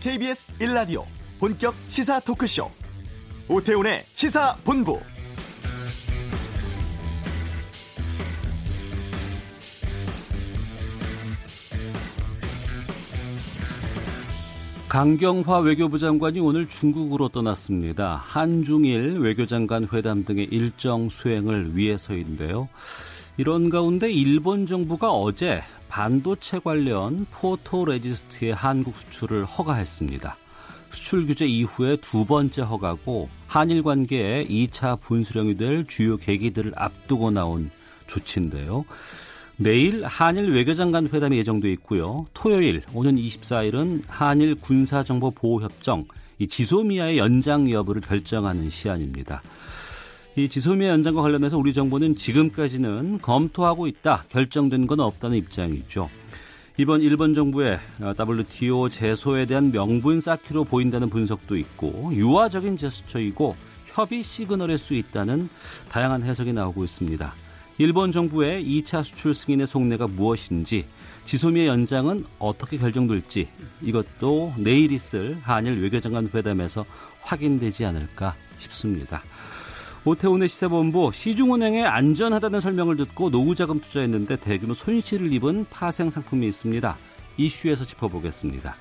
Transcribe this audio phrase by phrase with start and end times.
[0.00, 1.04] KBS 1라디오
[1.38, 2.70] 본격 시사 토크쇼
[3.48, 4.98] 오태훈의 시사본부
[14.88, 18.24] 강경화 외교부 장관이 오늘 중국으로 떠났습니다.
[18.26, 22.70] 한중일 외교장관 회담 등의 일정 수행을 위해서인데요.
[23.36, 30.36] 이런 가운데 일본 정부가 어제 반도체 관련 포토레지스트의 한국 수출을 허가했습니다.
[30.90, 37.70] 수출 규제 이후에 두 번째 허가고 한일 관계의 2차 분수령이 될 주요 계기들을 앞두고 나온
[38.06, 38.84] 조치인데요.
[39.56, 42.26] 내일 한일 외교장관 회담이 예정돼 있고요.
[42.34, 46.06] 토요일 오는 24일은 한일 군사정보보호협정
[46.38, 49.42] 이 지소미아의 연장 여부를 결정하는 시한입니다.
[50.40, 56.08] 이 지소미아 연장과 관련해서 우리 정부는 지금까지는 검토하고 있다, 결정된 건 없다는 입장이죠.
[56.78, 57.78] 이번 일본 정부의
[58.18, 65.50] WTO 제소에 대한 명분 쌓기로 보인다는 분석도 있고 유화적인 제스처이고 협의 시그널일 수 있다는
[65.90, 67.34] 다양한 해석이 나오고 있습니다.
[67.76, 70.86] 일본 정부의 2차 수출 승인의 속내가 무엇인지,
[71.26, 73.48] 지소미의 연장은 어떻게 결정될지
[73.82, 76.86] 이것도 내일 있을 한일 외교장관 회담에서
[77.20, 79.22] 확인되지 않을까 싶습니다.
[80.04, 86.96] 오태훈의 시사본부 시중은행에 안전하다는 설명을 듣고 노후자금 투자했는데 대규모 손실을 입은 파생 상품이 있습니다.
[87.36, 88.76] 이슈에서 짚어보겠습니다.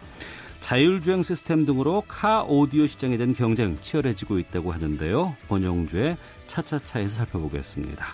[0.62, 5.36] 자율주행 시스템 등으로 카 오디오 시장에 대한 경쟁 치열해지고 있다고 하는데요.
[5.50, 6.18] 권영주의
[6.48, 8.06] 차차차에서 살펴보겠습니다.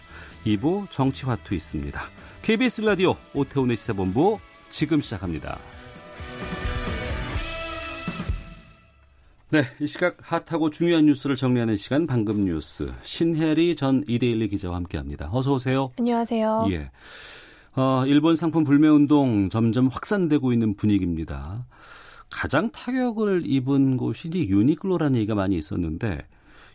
[0.46, 2.02] 2부 정치화투 있습니다.
[2.42, 5.60] KBS 라디오 오태훈의 시사본부 지금 시작합니다.
[9.56, 15.30] 네, 이 시각 핫하고 중요한 뉴스를 정리하는 시간 방금 뉴스 신혜리 전 이데일리 기자와 함께합니다.
[15.32, 15.92] 어서 오세요.
[15.98, 16.68] 안녕하세요.
[16.72, 16.92] 예.
[17.78, 21.68] 어, 일본 상품 불매 운동 점점 확산되고 있는 분위기입니다.
[22.30, 26.28] 가장 타격을 입은 곳이 유니클로라는 얘기가 많이 있었는데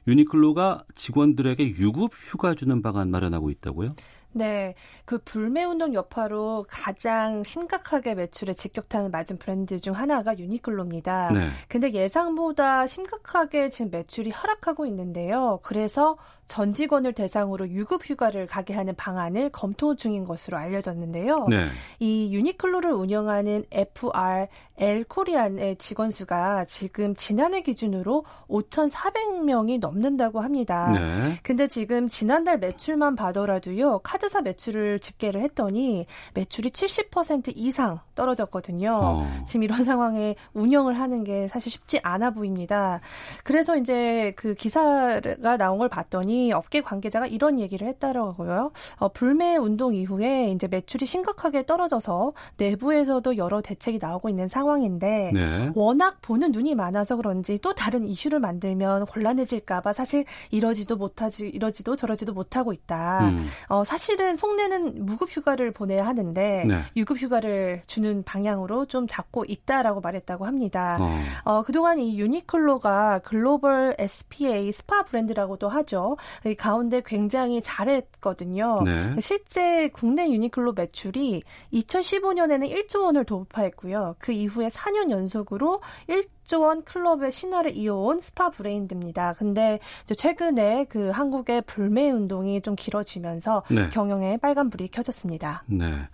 [0.06, 3.94] 유니클로가 직원들에게 유급 휴가 주는 방안 마련하고 있다고요?
[4.32, 4.74] 네,
[5.04, 11.32] 그 불매 운동 여파로 가장 심각하게 매출에 직격탄을 맞은 브랜드 중 하나가 유니클로입니다.
[11.32, 11.48] 네.
[11.68, 15.58] 근데 예상보다 심각하게 지금 매출이 하락하고 있는데요.
[15.62, 16.16] 그래서
[16.50, 21.46] 전 직원을 대상으로 유급 휴가를 가게 하는 방안을 검토 중인 것으로 알려졌는데요.
[21.48, 21.66] 네.
[22.00, 30.90] 이 유니클로를 운영하는 FR 엘 코리안의 직원 수가 지금 지난해 기준으로 5,400명이 넘는다고 합니다.
[30.90, 31.36] 네.
[31.44, 34.00] 근데 지금 지난달 매출만 봐더라도요.
[34.00, 38.90] 카드사 매출을 집계를 했더니 매출이 70% 이상 떨어졌거든요.
[39.00, 39.44] 어.
[39.46, 43.00] 지금 이런 상황에 운영을 하는 게 사실 쉽지 않아 보입니다.
[43.44, 48.72] 그래서 이제 그 기사가 나온 걸 봤더니 업계 관계자가 이런 얘기를 했다라고요.
[48.96, 55.70] 어, 불매 운동 이후에 이제 매출이 심각하게 떨어져서 내부에서도 여러 대책이 나오고 있는 상황인데 네.
[55.74, 62.32] 워낙 보는 눈이 많아서 그런지 또 다른 이슈를 만들면 곤란해질까봐 사실 이러지도 못하지 이러지도 저러지도
[62.32, 63.28] 못하고 있다.
[63.28, 63.46] 음.
[63.68, 66.80] 어, 사실은 속내는 무급 휴가를 보내야 하는데 네.
[66.96, 70.98] 유급 휴가를 주는 방향으로 좀 잡고 있다라고 말했다고 합니다.
[71.00, 71.10] 어.
[71.44, 76.16] 어, 그동안 이 유니클로가 글로벌 SPA 스파 브랜드라고도 하죠.
[76.46, 78.78] 이 가운데 굉장히 잘했거든요.
[78.84, 79.14] 네.
[79.20, 81.42] 실제 국내 유니클로 매출이
[81.72, 84.16] 2015년에는 1조 원을 돌파했고요.
[84.18, 89.34] 그 이후에 4년 연속으로 1조 원 클럽의 신화를 이어온 스파 브랜드입니다.
[89.34, 93.88] 근데 최근에 그 한국의 불매 운동이 좀 길어지면서 네.
[93.90, 95.64] 경영에 빨간불이 켜졌습니다.
[95.66, 96.08] 네.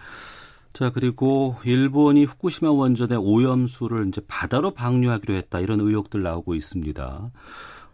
[0.73, 5.61] 자, 그리고 일본이 후쿠시마 원전의 오염수를 이제 바다로 방류하기로 했다.
[5.61, 7.31] 이런 의혹들 나오고 있습니다.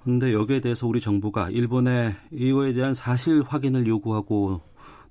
[0.05, 4.61] 근데 여기에 대해서 우리 정부가 일본에 이거에 대한 사실 확인을 요구하고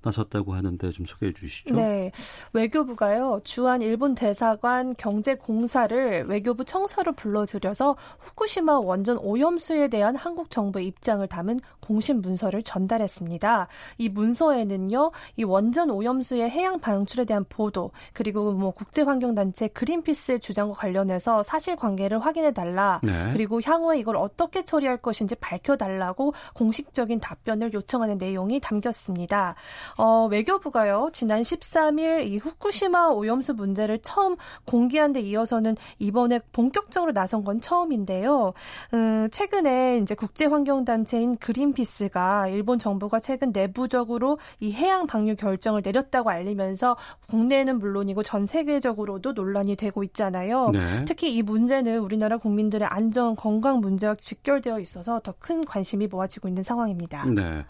[0.02, 1.74] 나섰다고 하는데 좀 소개해 주시죠.
[1.74, 2.10] 네.
[2.52, 3.40] 외교부가요.
[3.44, 11.60] 주한 일본 대사관 경제공사를 외교부 청사로 불러들여서 후쿠시마 원전 오염수에 대한 한국 정부의 입장을 담은
[11.80, 13.68] 공식 문서를 전달했습니다.
[13.98, 15.10] 이 문서에는요.
[15.36, 21.42] 이 원전 오염수의 해양 방출에 대한 보도 그리고 뭐 국제 환경 단체 그린피스의 주장과 관련해서
[21.42, 23.00] 사실 관계를 확인해 달라.
[23.02, 23.30] 네.
[23.32, 29.54] 그리고 향후에 이걸 어떻게 처리할 것인지 밝혀 달라고 공식적인 답변을 요청하는 내용이 담겼습니다.
[29.96, 37.44] 어, 외교부가요, 지난 13일 이 후쿠시마 오염수 문제를 처음 공개한 데 이어서는 이번에 본격적으로 나선
[37.44, 38.54] 건 처음인데요.
[38.94, 46.96] 음, 최근에 이제 국제환경단체인 그린피스가 일본 정부가 최근 내부적으로 이 해양 방류 결정을 내렸다고 알리면서
[47.28, 50.70] 국내는 물론이고 전 세계적으로도 논란이 되고 있잖아요.
[50.70, 51.04] 네.
[51.04, 56.62] 특히 이 문제는 우리나라 국민들의 안전, 건강 문제와 직결되어 있어서 더 큰 관심이 모아지고 있는
[56.62, 57.24] 상황입니다.
[57.26, 57.64] 네.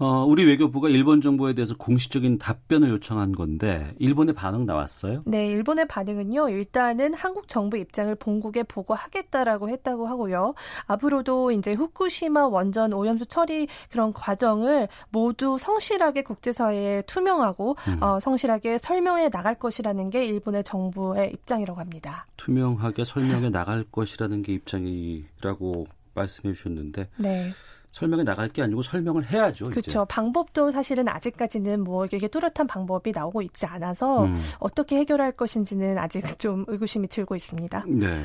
[0.00, 5.22] 어, 우리 외교부가 일본 정부에 대해서 공식적인 답변을 요청한 건데 일본의 반응 나왔어요?
[5.26, 6.50] 네, 일본의 반응은요.
[6.50, 10.54] 일단은 한국 정부 입장을 본국에 보고하겠다라고 했다고 하고요.
[10.86, 18.02] 앞으로도 이제 후쿠시마 원전 오염수 처리 그런 과정을 모두 성실하게 국제사회에 투명하고 음.
[18.02, 22.26] 어, 성실하게 설명해 나갈 것이라는 게 일본의 정부의 입장이라고 합니다.
[22.36, 27.50] 투명하게 설명해 나갈 것이라는 게 입장이라고 말씀해 주셨는데 네.
[27.98, 29.70] 설명해 나갈 게 아니고 설명을 해야죠.
[29.70, 30.04] 그렇죠.
[30.04, 34.38] 방법도 사실은 아직까지는 뭐 이렇게 뚜렷한 방법이 나오고 있지 않아서 음.
[34.60, 37.84] 어떻게 해결할 것인지는 아직 좀 의구심이 들고 있습니다.
[37.88, 38.22] 네.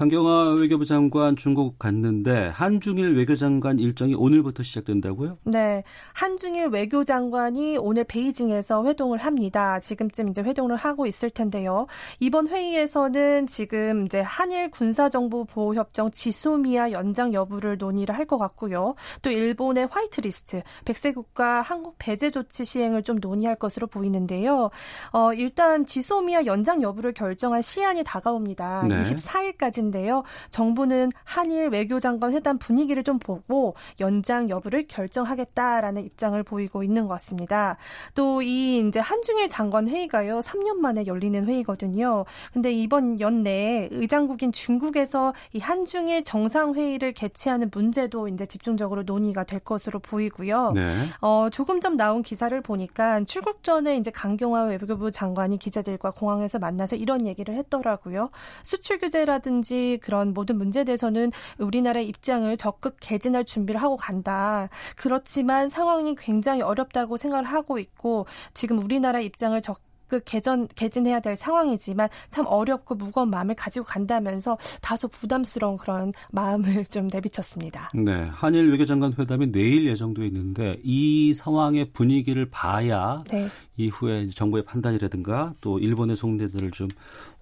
[0.00, 5.36] 강경화 외교부 장관 중국 갔는데 한중일 외교장관 일정이 오늘부터 시작된다고요?
[5.44, 5.84] 네.
[6.14, 9.78] 한중일 외교장관이 오늘 베이징에서 회동을 합니다.
[9.78, 11.86] 지금쯤 이제 회동을 하고 있을 텐데요.
[12.18, 18.94] 이번 회의에서는 지금 이제 한일 군사정보 보호 협정 지소미아 연장 여부를 논의를 할 것 같고요.
[19.22, 24.70] 또 일본의 화이트리스트, 백세국가 한국 배제 조치 시행을 좀 논의할 것으로 보이는데요.
[25.12, 28.84] 어, 일단 지소미아 연장 여부를 결정할 시한이 다가옵니다.
[28.88, 29.00] 네.
[29.00, 36.82] 24일까지 인 데요 정부는 한일 외교장관 회담 분위기를 좀 보고 연장 여부를 결정하겠다라는 입장을 보이고
[36.82, 37.76] 있는 것 같습니다.
[38.14, 40.40] 또 이 이제 한중일 장관 회의가요.
[40.40, 42.24] 3년 만에 열리는 회의거든요.
[42.52, 49.60] 근데 이번 연내에 의장국인 중국에서 이 한중일 정상 회의를 개최하는 문제도 이제 집중적으로 논의가 될
[49.60, 50.72] 것으로 보이고요.
[50.72, 51.06] 네.
[51.20, 56.96] 어, 조금 전 나온 기사를 보니까 출국 전에 이제 강경화 외교부 장관이 기자들과 공항에서 만나서
[56.96, 58.30] 이런 얘기를 했더라고요.
[58.62, 64.68] 수출 규제라든지 그런 모든 문제에 대해서는 우리나라의 입장을 적극 개진할 준비를 하고 간다.
[64.96, 72.08] 그렇지만 상황이 굉장히 어렵다고 생각을 하고 있고 지금 우리나라 입장을 적그 개전 개진해야 될 상황이지만
[72.28, 77.90] 참 어렵고 무거운 마음을 가지고 간다면서 다소 부담스러운 그런 마음을 좀 내비쳤습니다.
[77.94, 83.48] 네, 한일 외교장관 회담이 내일 예정돼 있는데 이 상황의 분위기를 봐야 네.
[83.76, 86.88] 이후에 정부의 판단이라든가 또 일본의 속내들을 좀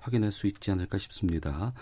[0.08, 1.72] 확인할 수 있지 않을까 싶습니다.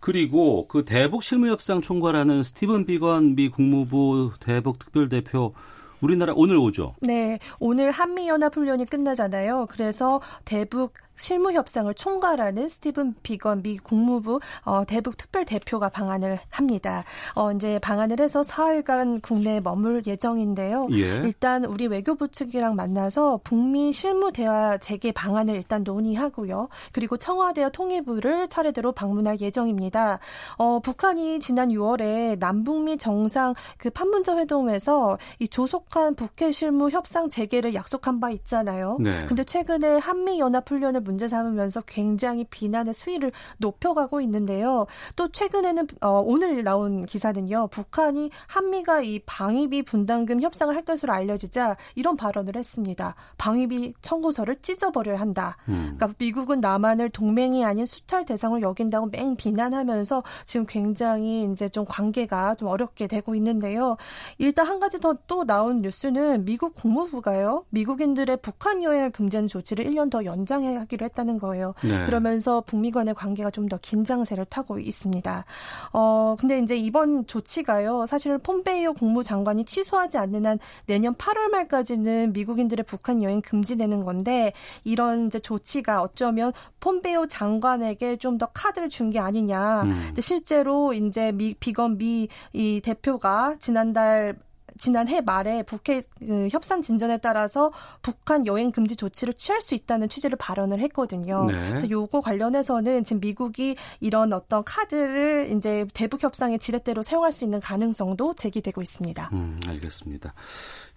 [0.00, 5.54] 그리고 그 대북 실무협상 총괄하는 스티븐 비건 미 국무부 대북 특별대표
[6.00, 6.94] 우리나라 오늘 오죠?
[7.00, 9.66] 네, 오늘 한미 연합 훈련이 끝나잖아요.
[9.70, 17.04] 그래서 대북 실무 협상을 총괄하는 스티븐 비건 미 국무부 어, 대북 특별 대표가 방한을 합니다.
[17.34, 20.88] 어, 이제 방한을 해서 사흘간 국내에 머물 예정인데요.
[20.92, 21.16] 예.
[21.24, 26.68] 일단 우리 외교부 측이랑 만나서 북미 실무 대화 재개 방안을 일단 논의하고요.
[26.92, 30.18] 그리고 청와대와 통일부를 차례대로 방문할 예정입니다.
[30.56, 37.74] 어, 북한이 지난 6월에 남북미 정상 그 판문점 회동에서 이 조속한 북해 실무 협상 재개를
[37.74, 38.96] 약속한 바 있잖아요.
[39.00, 39.24] 네.
[39.26, 44.86] 근데 최근에 한미 연합 훈련을 문제 삼으면서 굉장히 비난의 수위를 높여가고 있는데요.
[45.16, 47.68] 또 최근에는 어, 오늘 나온 기사는요.
[47.68, 53.14] 북한이 한미가 이 방위비 분담금 협상을 할 것으로 알려지자 이런 발언을 했습니다.
[53.38, 55.56] 방위비 청구서를 찢어버려야 한다.
[55.68, 55.94] 음.
[55.96, 62.56] 그러니까 미국은 남한을 동맹이 아닌 수탈 대상을 여긴다고 맹 비난하면서 지금 굉장히 이제 좀 관계가
[62.56, 63.96] 좀 어렵게 되고 있는데요.
[64.38, 67.64] 일단 한 가지 더 또 나온 뉴스는 미국 국무부가요.
[67.70, 71.74] 미국인들의 북한 여행을 금지하는 조치를 1년 더 연장하기로 하기로 했다는 거예요.
[71.82, 72.04] 네.
[72.04, 75.44] 그러면서 북미 간의 관계가 좀 더 긴장세를 타고 있습니다.
[75.92, 78.06] 어, 근데 이제 이번 조치가요.
[78.06, 85.26] 사실 폼페이오 국무장관이 취소하지 않는 한 내년 8월 말까지는 미국인들의 북한 여행 금지되는 건데 이런
[85.28, 89.82] 이제 조치가 어쩌면 폼페이오 장관에게 좀 더 카드를 준 게 아니냐.
[89.82, 90.08] 음.
[90.12, 94.34] 이제 실제로 이제 미 비건 미 이 대표가 지난달
[94.80, 97.70] 지난해 말에 북해 그 협상 진전에 따라서
[98.00, 101.44] 북한 여행 금지 조치를 취할 수 있다는 취지를 발언을 했거든요.
[101.44, 101.68] 네.
[101.68, 107.60] 그래서 요거 관련해서는 지금 미국이 이런 어떤 카드를 이제 대북 협상의 지렛대로 사용할 수 있는
[107.60, 109.28] 가능성도 제기되고 있습니다.
[109.34, 110.32] 음, 알겠습니다.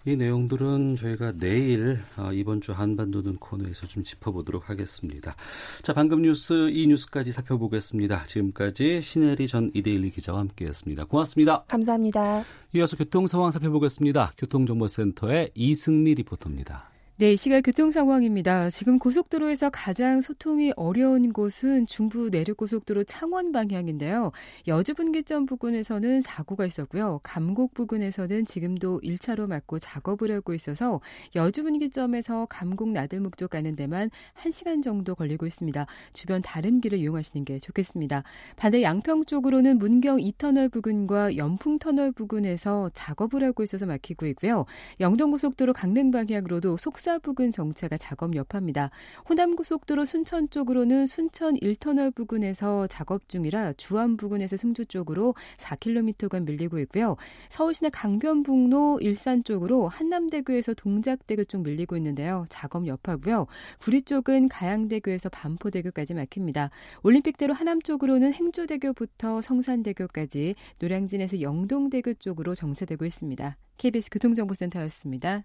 [0.06, 5.34] 이 내용들은 저희가 내일 어, 이번 주 한반도 는 코너에서 좀 짚어보도록 하겠습니다.
[5.82, 8.24] 자, 방금 뉴스 이 뉴스까지 살펴보겠습니다.
[8.26, 11.06] 지금까지 신혜리 전 이데일리 기자와 함께했습니다.
[11.06, 11.64] 고맙습니다.
[11.68, 12.44] 감사합니다.
[12.74, 14.32] 이어서 교통 상황 살펴보겠습니다.
[14.36, 16.93] 교통정보센터의 이승미 리포터입니다.
[17.16, 18.70] 네, 시각 교통 상황입니다.
[18.70, 24.32] 지금 고속도로에서 가장 소통이 어려운 곳은 중부 내륙고속도로 창원 방향인데요.
[24.66, 27.20] 여주분기점 부근에서는 사고가 있었고요.
[27.22, 31.00] 감곡 부근에서는 지금도 1차로 막고 작업을 하고 있어서
[31.36, 34.10] 여주분기점에서 감곡 나들목 쪽 가는 데만
[34.42, 35.86] 1시간 정도 걸리고 있습니다.
[36.14, 38.24] 주변 다른 길을 이용하시는 게 좋겠습니다.
[38.56, 44.66] 반대 양평 쪽으로는 문경 2터널 부근과 연풍 터널 부근에서 작업을 하고 있어서 막히고 있고요.
[44.98, 48.90] 영동고속도로 강릉 방향으로도 속 속사 부근 정체가 작업 여파입니다.
[49.28, 57.16] 호남고속도로 순천 쪽으로는 순천 1터널 부근에서 작업 중이라 주암 부근에서 승주 쪽으로 4km간 밀리고 있고요.
[57.50, 62.46] 서울시내 강변북로 일산 쪽으로 한남대교에서 동작대교 쪽 밀리고 있는데요.
[62.48, 63.48] 작업 여파고요.
[63.80, 66.70] 구리 쪽은 가양대교에서 반포대교까지 막힙니다.
[67.02, 73.58] 올림픽대로 하남 쪽으로는 행주대교부터 성산대교까지 노량진에서 영동대교 쪽으로 정체되고 있습니다.
[73.76, 75.44] KBS 교통정보센터였습니다.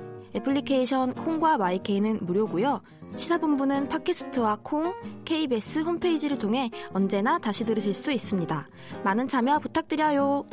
[0.35, 2.81] 애플리케이션 콩과 마이케이는 무료고요.
[3.15, 4.93] 시사본부는 팟캐스트와 콩,
[5.25, 8.67] KBS 홈페이지를 통해 언제나 다시 들으실 수 있습니다.
[9.03, 10.45] 많은 참여 부탁드려요.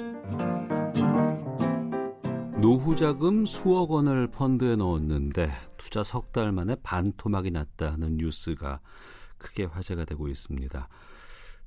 [2.61, 8.81] 노후 자금 수억 원을 펀드에 넣었는데 투자 석 달 만에 반토막이 났다는 뉴스가
[9.39, 10.89] 크게 화제가 되고 있습니다.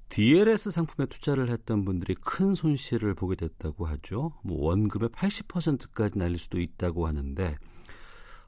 [0.09, 4.33] DLS 상품에 투자를 했던 분들이 큰 손실을 보게 됐다고 하죠.
[4.43, 7.55] 뭐 원금의 80%까지 날릴 수도 있다고 하는데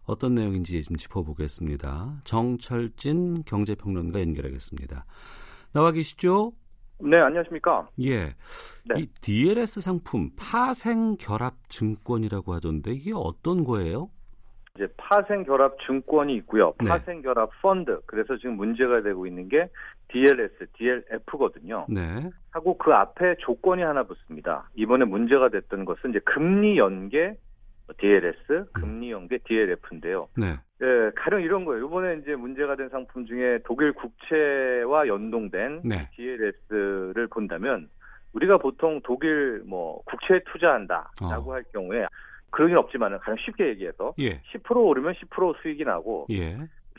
[0.06, 2.22] 어떤 내용인지 좀 짚어보겠습니다.
[2.24, 5.06] 정철진 경제평론가 연결하겠습니다.
[5.74, 6.54] 나와 계시죠?
[7.00, 7.88] 네, 안녕하십니까?
[8.02, 8.36] 예.
[8.86, 8.96] 네.
[8.98, 14.10] 이 DLS 상품 파생 결합 증권이라고 하던데 이게 어떤 거예요?
[14.76, 16.74] 이제 파생 결합 증권이 있고요.
[16.80, 16.90] 네.
[16.90, 18.00] 파생 결합 펀드.
[18.06, 19.70] 그래서 지금 문제가 되고 있는 게
[20.10, 21.86] DLS, DLF거든요.
[21.90, 22.30] 네.
[22.52, 24.70] 하고 그 앞에 조건이 하나 붙습니다.
[24.76, 27.36] 이번에 문제가 됐던 것은 이제 금리 연계
[27.98, 30.30] DLS, 금리 연계 DLF인데요.
[30.38, 30.56] 네.
[30.82, 31.86] 예, 가령 이런 거예요.
[31.86, 36.10] 이번에 이제 문제가 된 상품 중에 독일 국채와 연동된 네.
[36.16, 37.90] DLS를 본다면
[38.34, 41.54] 우리가 보통 독일 뭐 국채에 투자한다라고 어.
[41.54, 42.08] 할 경우에
[42.50, 44.42] 그런 일 없지만은 가장 쉽게 얘기해서 예.
[44.54, 46.58] 10% 오르면 10% 수익이 나고 예.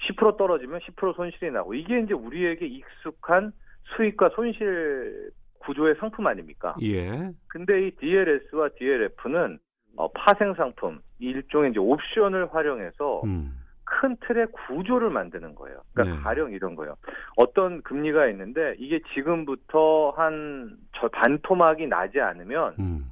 [0.08, 3.52] 10% 떨어지면 10% 손실이 나고 이게 이제 우리에게 익숙한
[3.96, 6.74] 수익과 손실 구조의 상품 아닙니까?
[6.82, 7.30] 예.
[7.48, 9.58] 근데 이 DLS와 DLF는
[9.96, 13.60] 어, 파생 상품 일종의 이제 옵션을 활용해서 음.
[13.84, 15.78] 큰 틀의 구조를 만드는 거예요.
[15.92, 16.22] 그러니까 네.
[16.22, 16.96] 가령 이런 거예요.
[17.36, 23.10] 어떤 금리가 있는데 이게 지금부터 한 저 반토막이 나지 않으면 음.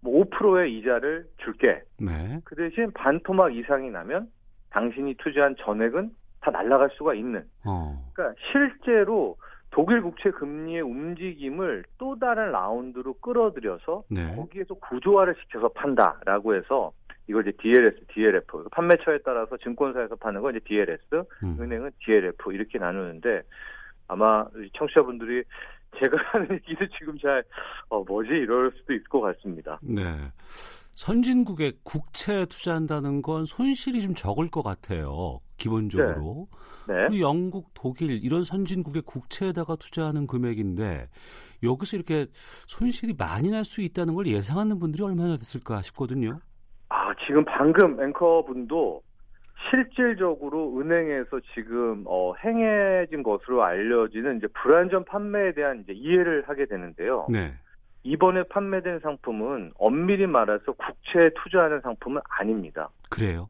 [0.00, 1.82] 뭐 5%의 이자를 줄게.
[1.98, 2.40] 네.
[2.44, 4.28] 그 대신 반토막 이상이 나면
[4.70, 6.10] 당신이 투자한 전액은
[6.40, 7.44] 다 날아갈 수가 있는.
[7.64, 8.10] 어.
[8.12, 9.36] 그러니까 실제로
[9.74, 14.36] 독일 국채 금리의 움직임을 또 다른 라운드로 끌어들여서 네.
[14.36, 16.92] 거기에서 구조화를 시켜서 판다라고 해서
[17.26, 21.58] 이걸 이제 DLS, DLF 판매처에 따라서 증권사에서 파는 건 이제 DLS, 음.
[21.60, 23.42] 은행은 DLF 이렇게 나누는데
[24.06, 24.46] 아마
[24.78, 25.42] 청취자분들이
[25.98, 27.42] 제가 하는 얘기도 지금 잘,
[27.88, 29.80] 어, 뭐지, 이럴 수도 있을 것 같습니다.
[29.82, 30.02] 네.
[30.94, 35.40] 선진국에 국채에 투자한다는 건 손실이 좀 적을 것 같아요.
[35.56, 36.48] 기본적으로.
[36.88, 37.08] 네.
[37.08, 37.20] 네.
[37.20, 41.08] 영국, 독일 이런 선진국의 국채에다가 투자하는 금액인데
[41.62, 42.26] 여기서 이렇게
[42.66, 46.38] 손실이 많이 날 수 있다는 걸 예상하는 분들이 얼마나 됐을까 싶거든요.
[46.90, 49.02] 아, 지금 방금 앵커분도
[49.70, 57.26] 실질적으로 은행에서 지금 어, 행해진 것으로 알려지는 이제 불안전 판매에 대한 이제 이해를 하게 되는데요.
[57.30, 57.54] 네.
[58.02, 62.90] 이번에 판매된 상품은 엄밀히 말해서 국채에 투자하는 상품은 아닙니다.
[63.08, 63.48] 그래요?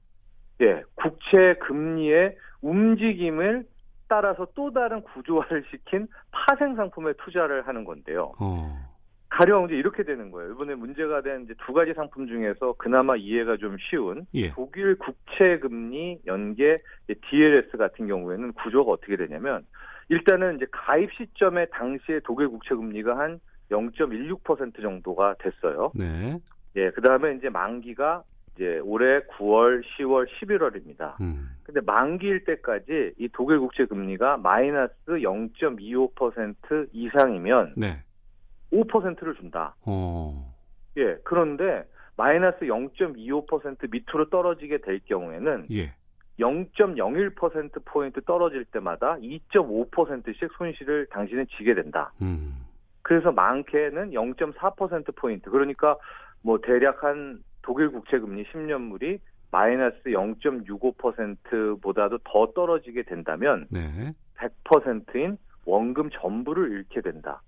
[0.61, 3.64] 예, 국채 금리의 움직임을
[4.08, 8.32] 따라서 또 다른 구조화를 시킨 파생 상품에 투자를 하는 건데요.
[8.38, 8.94] 어.
[9.30, 10.52] 가령 이제 이렇게 되는 거예요.
[10.52, 14.50] 이번에 문제가 된 이제 두 가지 상품 중에서 그나마 이해가 좀 쉬운 예.
[14.52, 19.66] 독일 국채 금리 연계 DLS 같은 경우에는 구조가 어떻게 되냐면
[20.08, 25.90] 일단은 이제 가입 시점에 당시에 독일 국채 금리가 한 0.16% 정도가 됐어요.
[25.94, 26.38] 네.
[26.76, 28.23] 예, 그 다음에 이제 만기가
[28.54, 31.20] 이제 올해 9월, 10월, 11월입니다.
[31.20, 31.50] 음.
[31.64, 38.02] 근데 만기일 때까지 이 독일 국채 금리가 마이너스 0.25% 이상이면 네.
[38.73, 39.75] 5%를 준다.
[39.84, 40.54] 어.
[40.96, 41.84] 예, 그런데
[42.16, 45.92] 마이너스 0.25% 밑으로 떨어지게 될 경우에는 예.
[46.38, 52.12] 0.01% 포인트 떨어질 때마다 2.5%씩 손실을 당신은 지게 된다.
[52.23, 52.64] 음.
[53.02, 55.50] 그래서 많게는 0.4% 포인트.
[55.50, 55.96] 그러니까
[56.42, 59.18] 뭐 대략 한 독일 국채 금리 10년물이
[59.50, 64.12] 마이너스 0.65%보다도 더 떨어지게 된다면 네.
[64.37, 67.40] 100%인 원금 전부를 잃게 된다.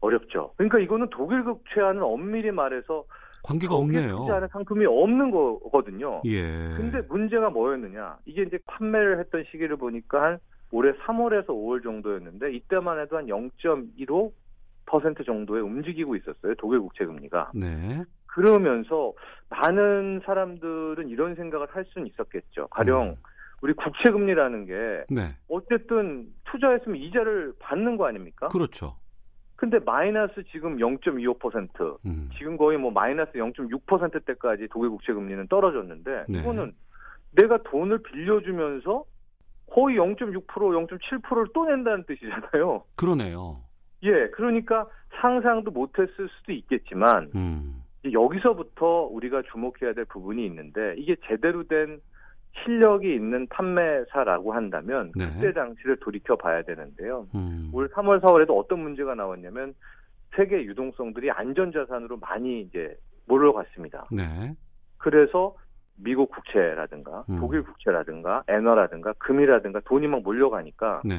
[0.00, 0.52] 어렵죠.
[0.56, 3.04] 그러니까 이거는 독일 국채와는 엄밀히 말해서
[3.42, 4.18] 관계가 없네요.
[4.18, 6.20] 투자하는 상품이 없는 거거든요.
[6.26, 6.42] 예.
[6.76, 8.18] 근데 문제가 뭐였느냐?
[8.26, 10.38] 이게 이제 판매를 했던 시기를 보니까 한
[10.70, 14.30] 올해 3월에서 5월 정도였는데 이때만 해도 한 0.15
[14.90, 16.54] 2% 정도에 움직이고 있었어요.
[16.58, 17.52] 독일 국채 금리가.
[17.54, 18.02] 네.
[18.26, 19.12] 그러면서
[19.48, 22.68] 많은 사람들은 이런 생각을 할 수는 있었겠죠.
[22.68, 23.14] 가령 음.
[23.62, 25.34] 우리 국채 금리라는 게 네.
[25.48, 28.48] 어쨌든 투자했으면 이자를 받는 거 아닙니까?
[28.48, 28.94] 그렇죠.
[29.56, 32.30] 근데 마이너스 지금 0.25% 음.
[32.38, 36.38] 지금 거의 뭐 마이너스 0.6%대까지 독일 국채 금리는 떨어졌는데 네.
[36.38, 36.72] 이거는
[37.32, 39.04] 내가 돈을 빌려주면서
[39.70, 42.84] 거의 0.6% 0.7%를 또 낸다는 뜻이잖아요.
[42.96, 43.60] 그러네요.
[44.02, 44.86] 예, 그러니까
[45.20, 47.82] 상상도 못했을 수도 있겠지만 음.
[48.10, 52.00] 여기서부터 우리가 주목해야 될 부분이 있는데 이게 제대로 된
[52.64, 55.30] 실력이 있는 판매사라고 한다면 네.
[55.30, 57.26] 그때 당시를 돌이켜 봐야 되는데요.
[57.34, 57.70] 음.
[57.72, 59.74] 올 3월, 4월에도 어떤 문제가 나왔냐면
[60.34, 64.08] 세계 유동성들이 안전자산으로 많이 이제 몰려갔습니다.
[64.10, 64.54] 네.
[64.98, 65.54] 그래서
[65.96, 67.38] 미국 국채라든가 음.
[67.38, 71.16] 독일 국채라든가 엔화라든가 금이라든가 돈이 막 몰려가니까 네.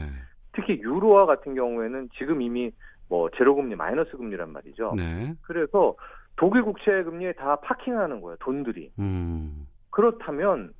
[0.53, 2.71] 특히 유로화 같은 경우에는 지금 이미
[3.09, 4.93] 뭐 제로금리 마이너스 금리란 말이죠.
[4.95, 5.33] 네.
[5.41, 5.95] 그래서
[6.35, 8.37] 독일 국채 금리에 다 파킹하는 거예요.
[8.39, 8.91] 돈들이.
[8.99, 9.67] 음.
[9.89, 10.73] 그렇다면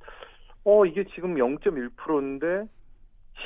[0.64, 2.64] 어 이게 지금 0.1%인데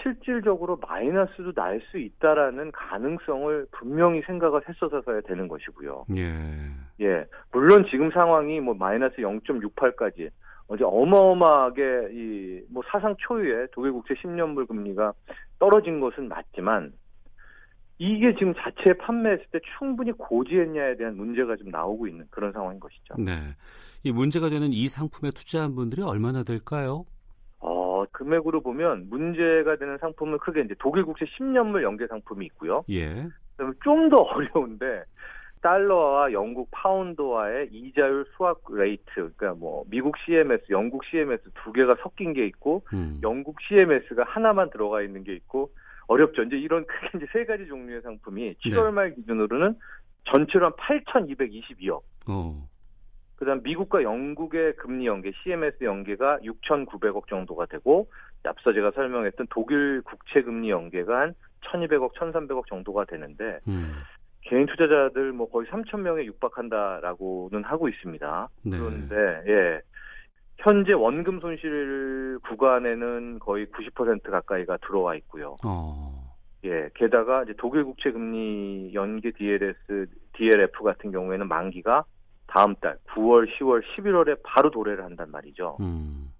[0.02, 6.06] 실질적으로 마이너스도 날 수 있다라는 가능성을 분명히 생각을 했었어야 되는 것이고요.
[6.16, 6.35] 예.
[7.00, 7.25] 예.
[7.52, 10.30] 물론 지금 상황이 뭐 마이너스 0.68까지
[10.68, 12.46] 어제 어마어마하게 이
[12.76, 15.12] 뭐 사상 초유의 독일 국채 10년물 금리가
[15.58, 16.92] 떨어진 것은 맞지만
[17.99, 23.14] 이게 지금 자체 판매했을 때 충분히 고지했냐에 대한 문제가 좀 나오고 있는 그런 상황인 것이죠.
[23.18, 23.32] 네.
[24.04, 27.06] 이 문제가 되는 이 상품에 투자한 분들이 얼마나 될까요?
[27.61, 32.85] 어, 금액으로 보면 문제가 되는 상품은 크게 이제 독일 국채 10년물 연계 상품이 있고요.
[32.90, 33.26] 예.
[33.82, 35.02] 좀더 어려운데
[35.66, 42.32] 달러와 영국 파운드와의 이자율 swap rate, 그러니까 뭐 미국 CMS, 영국 CMS 두 개가 섞인
[42.35, 43.18] 게 있고, 음.
[43.25, 45.73] 영국 CMS가 하나만 들어가 있는 게 있고,
[46.06, 46.44] 어렵죠.
[46.44, 49.75] 이제 이런 크게 이제 세 가지 종류의 상품이 7월 말 기준으로는
[50.30, 52.00] 전체로 한 8,222억.
[52.28, 52.68] 어.
[53.35, 58.08] 그다음 미국과 영국의 금리 연계 CMS 연계가 6,900억 정도가 되고
[58.44, 61.35] 앞서 제가 설명했던 독일 국채 금리 연계가 한
[61.73, 63.96] 1,200억, 1,300억 정도가 되는데 음.
[64.46, 68.48] 개인 투자자들 뭐 거의 3천 명에 육박한다라고는 하고 있습니다.
[68.62, 68.78] 네.
[68.78, 69.80] 그런데 예.
[70.59, 75.56] 현재 원금 손실 구간에는 거의 90% 가까이가 들어와 있고요.
[75.64, 76.35] 어.
[76.64, 82.04] 예, 게다가 이제 독일 국채 금리 연계 DLS, DLF 같은 경우에는 만기가
[82.46, 85.76] 다음 달 9월, 10월, 11월에 바로 도래를 한단 말이죠.
[85.80, 86.32] 음.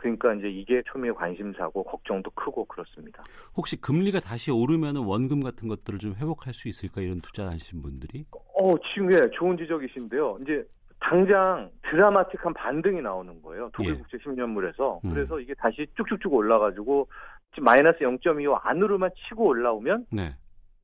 [0.00, 3.22] 그러니까 이제 이게 초미의 관심사고 걱정도 크고 그렇습니다.
[3.54, 8.24] 혹시 금리가 다시 오르면 원금 같은 것들을 좀 회복할 수 있을까 이런 투자하신 분들이?
[8.32, 10.38] 어 지금 예 좋은 지적이신데요.
[10.42, 10.64] 이제
[11.00, 13.70] 당장 드라마틱한 반등이 나오는 거예요.
[13.74, 13.98] 독일 예.
[13.98, 15.04] 국제 10년물에서.
[15.04, 15.12] 음.
[15.12, 17.08] 그래서 이게 다시 쭉쭉쭉 올라가지고
[17.50, 20.34] 지금 마이너스 0.25 안으로만 치고 올라오면 네.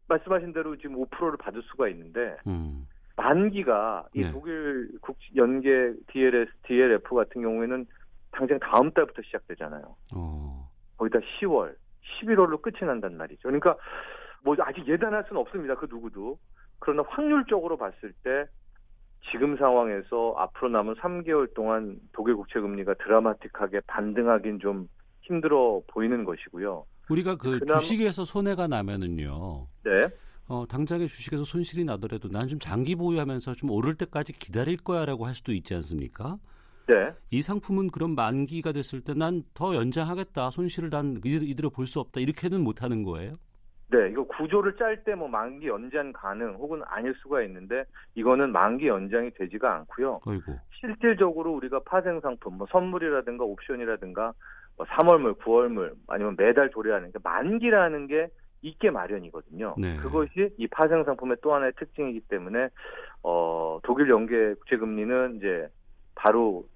[0.09, 2.87] 말씀하신 대로 지금 5%를 받을 수가 있는데 음.
[3.17, 4.31] 만기가 이 네.
[4.31, 7.87] 독일 국 연계 DLS, DLF 같은 경우에는
[8.37, 9.97] 당장 다음 달부터 시작되잖아요.
[10.15, 10.71] 어.
[10.99, 11.75] 거기다 10월,
[12.21, 13.43] 11월로 끝이 난단 말이죠.
[13.45, 13.77] 그러니까
[14.45, 15.75] 뭐 아직 예단할 수는 없습니다.
[15.75, 16.39] 그 누구도.
[16.79, 18.45] 그러나 확률적으로 봤을 때
[19.31, 24.89] 지금 상황에서 앞으로 남은 3개월 동안 독일 국채 금리가 드라마틱하게 반등하긴 좀
[25.23, 26.85] 힘들어 보이는 것이고요.
[27.09, 27.81] 우리가 그 그나마...
[27.81, 29.67] 주식에서 손해가 나면은요.
[29.85, 30.03] 네.
[30.49, 35.35] 어, 당장에 주식에서 손실이 나더라도 난 좀 장기 보유하면서 좀 오를 때까지 기다릴 거야라고 할
[35.35, 36.39] 수도 있지 않습니까?
[36.89, 37.13] 네.
[37.31, 40.51] 이 상품은 그런 만기가 됐을 때 난 더 연장하겠다.
[40.51, 42.21] 손실을 난 이대로 볼 수 없다.
[42.21, 43.33] 이렇게는 못 하는 거예요?
[43.89, 48.87] 네, 이거 구조를 짤 때 뭐 만기 연장 가능 혹은 아닐 수가 있는데 이거는 만기
[48.89, 50.21] 연장이 되지가 않고요.
[50.27, 50.53] 어이구.
[50.81, 54.33] 실질적으로 우리가 파생 상품, 뭐 선물이라든가 옵션이라든가
[54.77, 58.29] 뭐 3월물, 9월물 아니면 매달 도래하는 게 만기라는 게
[58.63, 59.75] 있게 마련이거든요.
[59.79, 59.97] 네.
[59.99, 62.69] 그것이 이 파생 상품의 또 하나의 특징이기 때문에
[63.23, 65.69] 어 독일 연계 국채 금리는 이제
[66.17, 66.67] 바로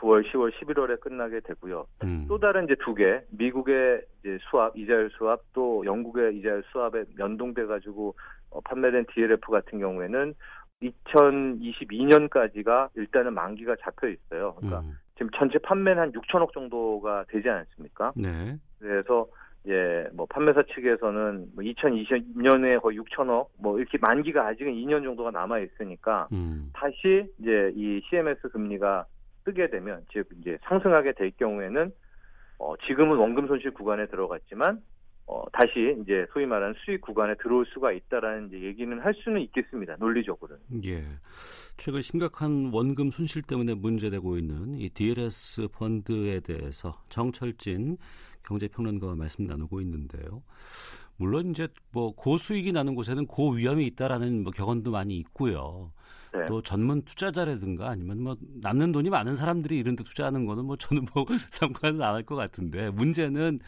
[0.00, 1.86] 9월, 10월, 11월에 끝나게 되고요.
[2.04, 2.26] 음.
[2.28, 7.66] 또 다른 이제 두 개, 미국의 이제 수압, 이자율 수압, 또 영국의 이자율 수압에 연동돼
[7.66, 8.14] 가지고
[8.50, 10.34] 어, 판매된 DLF 같은 경우에는
[10.82, 14.54] 2022년까지가 일단은 만기가 잡혀 있어요.
[14.54, 14.96] 그러니까 음.
[15.14, 18.12] 지금 전체 판매는 한 6천억 정도가 되지 않습니까?
[18.16, 18.56] 네.
[18.78, 19.26] 그래서
[19.68, 25.58] 예, 뭐 판매사 측에서는 뭐 2020년에 거의 6천억, 뭐 이렇게 만기가 아직은 2년 정도가 남아
[25.58, 26.70] 있으니까 음.
[26.72, 29.04] 다시 이제 이 CMS 금리가
[29.50, 31.92] 뜨게 되면 즉 이제 상승하게 될 경우에는
[32.58, 34.80] 어, 지금은 원금 손실 구간에 들어갔지만
[35.26, 39.96] 어, 다시 이제 소위 말하는 수익 구간에 들어올 수가 있다라는 이제 얘기는 할 수는 있겠습니다.
[39.98, 40.60] 논리적으로는.
[40.84, 41.04] 예.
[41.76, 47.96] 최근 심각한 원금 손실 때문에 문제되고 있는 이 DLS 펀드에 대해서 정철진
[48.44, 50.42] 경제평론가와 말씀 나누고 있는데요.
[51.20, 55.92] 물론 이제 뭐 고수익이 나는 곳에는 고위험이 있다라는 뭐 격언도 많이 있고요.
[56.32, 56.46] 네.
[56.46, 61.06] 또 전문 투자자라든가 아니면 뭐 남는 돈이 많은 사람들이 이런 데 투자하는 거는 뭐 저는
[61.14, 63.60] 뭐 상관은 안 할 것 같은데 문제는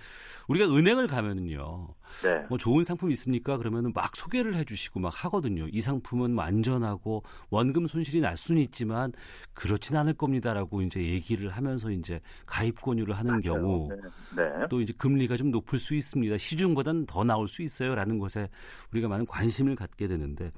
[0.48, 1.94] 우리가 은행을 가면은요.
[2.22, 2.44] 네.
[2.48, 3.56] 뭐 좋은 상품 있습니까?
[3.56, 5.66] 그러면은 막 소개를 해주시고 막 하거든요.
[5.70, 9.12] 이 상품은 안전하고 원금 손실이 날 수는 있지만
[9.54, 13.42] 그렇진 않을 겁니다라고 이제 얘기를 하면서 이제 가입 권유를 하는 맞아요.
[13.42, 13.88] 경우
[14.36, 14.42] 네.
[14.42, 14.66] 네.
[14.68, 16.36] 또 이제 금리가 좀 높을 수 있습니다.
[16.38, 18.48] 시중보다는 더 나올 수 있어요라는 것에
[18.92, 20.50] 우리가 많은 관심을 갖게 되는데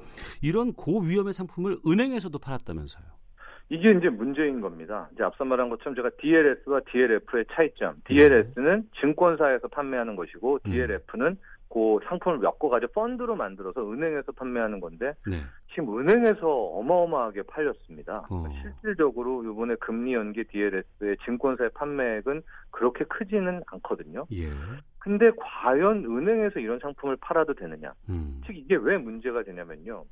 [0.43, 3.05] 이런 고위험의 상품을 은행에서도 팔았다면서요.
[3.71, 5.09] 이게 이제 문제인 겁니다.
[5.13, 7.97] 이제 앞서 말한 것처럼 제가 DLS와 DLF의 차이점.
[8.05, 11.37] DLS는 증권사에서 판매하는 것이고 DLF는 음.
[11.75, 15.39] 그 상품을 엮어가지고 펀드로 만들어서 은행에서 판매하는 건데 네.
[15.75, 18.29] 지금 은행에서 어마어마하게 팔렸습니다.
[18.31, 18.45] 어.
[18.63, 24.25] 실질적으로 이번에 금리 연계 DLS의 증권사의 판매액은 그렇게 크지는 않거든요.
[24.33, 24.51] 예.
[25.01, 27.93] 근데 과연 은행에서 이런 상품을 팔아도 되느냐?
[28.09, 28.41] 음.
[28.47, 30.05] 즉 이게 왜 문제가 되냐면요.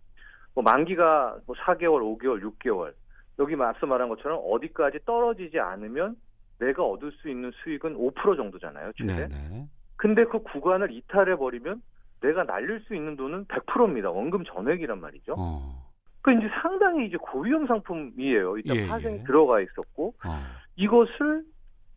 [0.55, 2.93] 뭐 만기가 뭐 4개월, 5개월, 6개월
[3.39, 6.17] 여기 앞서 말한 것처럼 어디까지 떨어지지 않으면
[6.59, 9.29] 내가 얻을 수 있는 수익은 5% 정도잖아요, 최대.
[9.29, 9.67] 네네.
[9.97, 11.83] 근데 그 구간을 이탈해 버리면
[12.21, 14.11] 내가 날릴 수 있는 돈은 100%입니다.
[14.11, 15.35] 원금 전액이란 말이죠.
[15.37, 15.91] 어.
[16.23, 18.57] 그 이제 상당히 이제 고위험 상품이에요.
[18.59, 19.25] 일단 예, 파생이 예.
[19.25, 20.41] 들어가 있었고 어.
[20.77, 21.43] 이것을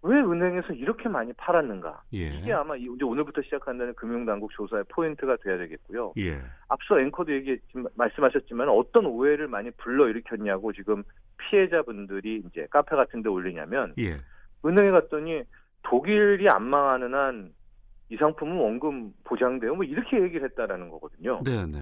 [0.05, 2.03] 왜 은행에서 이렇게 많이 팔았는가?
[2.13, 2.27] 예.
[2.27, 6.13] 이게 아마 이제 오늘부터 시작한다는 금융당국 조사의 포인트가 돼야 되겠고요.
[6.17, 6.39] 예.
[6.67, 7.57] 앞서 앵커도 얘기
[7.95, 11.03] 말씀하셨지만 어떤 오해를 많이 불러 일으켰냐고 지금
[11.37, 14.17] 피해자분들이 이제 카페 같은 데 올리냐면 예.
[14.65, 15.43] 은행에 갔더니
[15.83, 17.55] 독일이 안 망하는 한
[18.09, 19.75] 이 상품은 원금 보장돼요.
[19.75, 21.39] 뭐 이렇게 얘기를 했다라는 거거든요.
[21.43, 21.79] 네, 네.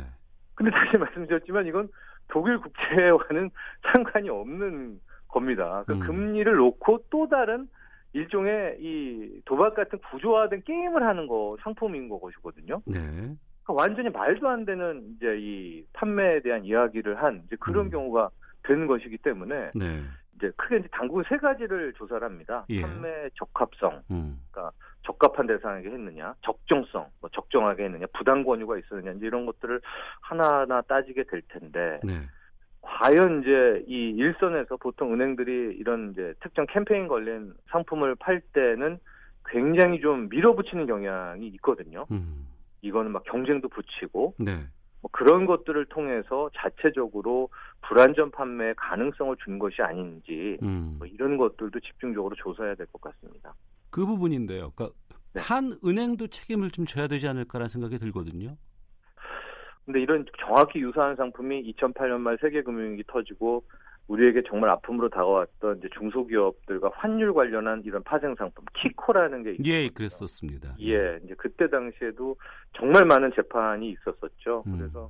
[0.55, 1.89] 근데 다시 말씀드렸지만 이건
[2.29, 3.49] 독일 국채와는
[3.93, 5.83] 상관이 없는 겁니다.
[5.85, 5.99] 그 음.
[5.99, 7.67] 금리를 놓고 또 다른
[8.13, 12.81] 일종의 이 도박 같은 구조화된 게임을 하는 거 상품인 거것이거든요.
[12.85, 12.99] 네.
[13.63, 17.91] 그러니까 완전히 말도 안 되는 이제 이 판매에 대한 이야기를 한 이제 그런 음.
[17.91, 18.29] 경우가
[18.63, 20.03] 되는 것이기 때문에 네.
[20.35, 22.65] 이제 크게 이제 당국은 세 가지를 조사를 합니다.
[22.69, 22.81] 예.
[22.81, 24.39] 판매 적합성, 음.
[24.51, 29.81] 그러니까 적합한 대상에게 했느냐, 적정성, 뭐 적정하게 했느냐, 부당 권유가 있었느냐 이제 이런 것들을
[30.21, 31.99] 하나하나 따지게 될 텐데.
[32.03, 32.21] 네.
[32.83, 38.99] 과연 이제 이 일선에서 보통 은행들이 이런 이제 특정 캠페인 걸린 상품을 팔 때는
[39.45, 42.05] 굉장히 좀 밀어붙이는 경향이 있거든요.
[42.11, 42.45] 음.
[42.81, 44.59] 이거는 막 경쟁도 붙이고 네.
[45.01, 47.49] 뭐 그런 것들을 통해서 자체적으로
[47.81, 50.95] 불안전 판매 가능성을 준 것이 아닌지 음.
[50.97, 53.53] 뭐 이런 것들도 집중적으로 조사해야 될 것 같습니다.
[53.89, 54.71] 그 부분인데요.
[54.75, 54.97] 그러니까
[55.33, 55.41] 네.
[55.41, 58.57] 한 은행도 책임을 좀 져야 되지 않을까라는 생각이 들거든요.
[59.85, 63.63] 근데 이런 정확히 유사한 상품이 2008년 말 세계 금융위기 터지고
[64.07, 69.69] 우리에게 정말 아픔으로 다가왔던 이제 중소기업들과 환율 관련한 이런 파생 상품 키코라는 게 있었죠.
[69.69, 70.75] 예, 그랬었습니다.
[70.81, 72.35] 예, 이제 그때 당시에도
[72.77, 74.63] 정말 많은 재판이 있었었죠.
[74.67, 74.77] 음.
[74.77, 75.09] 그래서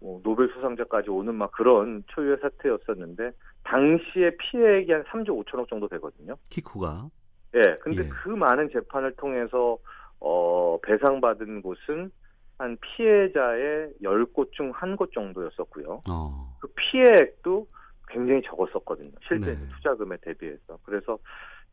[0.00, 3.32] 뭐 노벨 수상자까지 오는 막 그런 초유의 사태였었는데
[3.64, 6.36] 당시에 피해액이 한 3조 5천억 정도 되거든요.
[6.50, 7.08] 키코가.
[7.54, 8.08] 예, 근데 예.
[8.08, 9.78] 그 많은 재판을 통해서
[10.20, 12.10] 어 배상받은 곳은
[12.58, 16.00] 한 피해자의 10곳 중 한 곳 정도였었고요.
[16.10, 16.56] 어.
[16.60, 17.66] 그 피해액도
[18.08, 19.10] 굉장히 적었었거든요.
[19.26, 19.68] 실제 네.
[19.74, 20.78] 투자금에 대비해서.
[20.84, 21.18] 그래서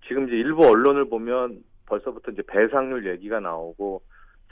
[0.08, 4.02] 지금 이제 일부 언론을 보면 벌써부터 이제 배상률 얘기가 나오고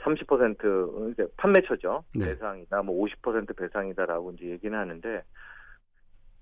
[0.02, 2.04] 30% 이제 판매처죠.
[2.14, 2.26] 네.
[2.26, 5.22] 배상이다, 뭐 50% 배상이다라고 이제 얘기는 하는데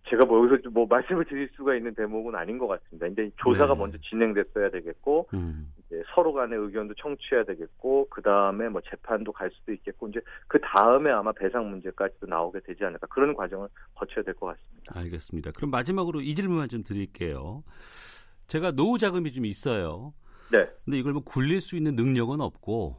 [0.09, 3.07] 제가 뭐 여기서 뭐 말씀을 드릴 수가 있는 대목은 아닌 것 같습니다.
[3.07, 3.79] 이제 조사가 네.
[3.79, 5.73] 먼저 진행됐어야 되겠고 음.
[5.87, 10.59] 이제 서로 간의 의견도 청취해야 되겠고 그 다음에 뭐 재판도 갈 수도 있겠고 이제 그
[10.61, 14.99] 다음에 아마 배상 문제까지도 나오게 되지 않을까 그런 과정을 거쳐야 될 것 같습니다.
[14.99, 15.51] 알겠습니다.
[15.57, 17.63] 그럼 마지막으로 이 질문만 좀 드릴게요.
[18.47, 20.13] 제가 노후 자금이 좀 있어요.
[20.51, 20.67] 네.
[20.85, 22.97] 근데 이걸 뭐 굴릴 수 있는 능력은 없고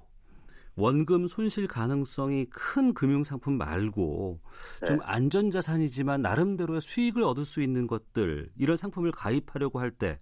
[0.82, 4.40] 원금 손실 가능성이 큰 금융상품 말고
[4.82, 4.88] 네.
[4.88, 10.20] 좀 안전자산이지만 나름대로의 수익을 얻을 수 있는 것들 이런 상품을 가입하려고 할 때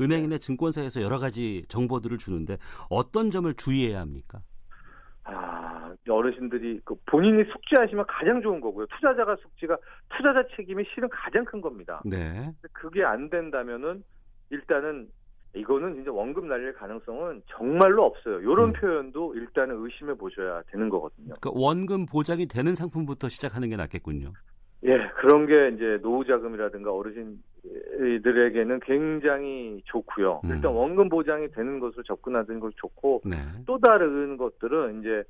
[0.00, 0.38] 은행이나 네.
[0.38, 2.56] 증권사에서 여러 가지 정보들을 주는데
[2.88, 4.40] 어떤 점을 주의해야 합니까?
[5.24, 8.86] 아, 어르신들이 그 본인이 숙지하시면 가장 좋은 거고요.
[8.86, 9.76] 투자자가 숙지가
[10.16, 12.00] 투자자 책임이 실은 가장 큰 겁니다.
[12.04, 12.50] 네.
[12.72, 14.02] 그게 안 된다면은
[14.48, 15.08] 일단은
[15.54, 18.40] 이거는 진짜 원금 날릴 가능성은 정말로 없어요.
[18.40, 18.72] 이런 음.
[18.72, 21.34] 표현도 일단은 의심해 보셔야 되는 거거든요.
[21.40, 24.32] 그러니까 원금 보장이 되는 상품부터 시작하는 게 낫겠군요.
[24.84, 30.40] 예, 그런 게 이제 노후 자금이라든가 어르신들에게는 굉장히 좋고요.
[30.44, 30.50] 음.
[30.50, 33.36] 일단 원금 보장이 되는 것으로 접근하는 것이 좋고 네.
[33.66, 35.24] 또 다른 것들은 이제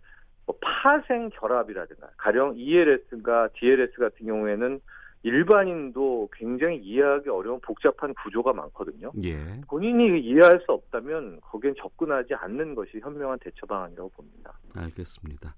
[0.46, 4.80] 뭐 파생 결합이라든가 가령 ELS가 DLS 같은 경우에는
[5.22, 9.12] 일반인도 굉장히 이해하기 어려운 복잡한 구조가 많거든요.
[9.22, 9.60] 예.
[9.68, 14.58] 본인이 이해할 수 없다면 거기엔 접근하지 않는 것이 현명한 대처 방안이라고 봅니다.
[14.74, 15.54] 알겠습니다.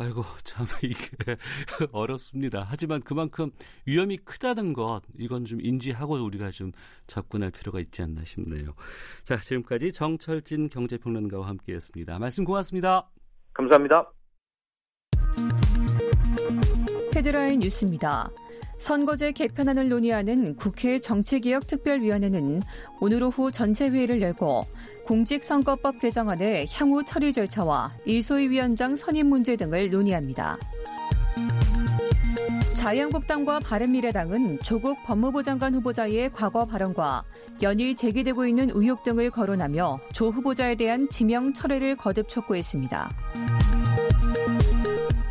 [0.00, 1.36] 아이고 참 이게
[1.90, 2.64] 어렵습니다.
[2.64, 3.50] 하지만 그만큼
[3.84, 6.70] 위험이 크다는 것 이건 좀 인지하고 우리가 좀
[7.08, 8.74] 접근할 필요가 있지 않나 싶네요.
[9.24, 12.18] 자 지금까지 정철진 경제평론가와 함께했습니다.
[12.20, 13.10] 말씀 고맙습니다.
[13.52, 14.12] 감사합니다.
[17.16, 18.30] 헤드라인 뉴스입니다.
[18.78, 22.62] 선거제 개편안을 논의하는 국회 정치개혁특별위원회는
[23.00, 24.64] 오늘 오후 전체 회의를 열고
[25.04, 30.58] 공직선거법 개정안의 향후 처리 절차와 일소위 위원장 선임 문제 등을 논의합니다.
[32.74, 37.24] 자유한국당과 바른미래당은 조국 법무부 장관 후보자의 과거 발언과
[37.60, 43.10] 연일 제기되고 있는 의혹 등을 거론하며 조 후보자에 대한 지명 철회를 거듭 촉구했습니다.